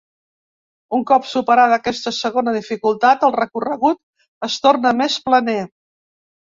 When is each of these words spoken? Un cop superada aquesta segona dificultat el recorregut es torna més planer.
Un 0.97 1.03
cop 1.11 1.27
superada 1.33 1.77
aquesta 1.83 2.15
segona 2.21 2.55
dificultat 2.57 3.29
el 3.29 3.37
recorregut 3.39 4.51
es 4.51 4.61
torna 4.67 4.99
més 5.05 5.25
planer. 5.29 5.61